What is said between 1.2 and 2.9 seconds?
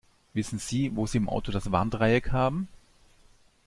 Auto das Warndreieck haben?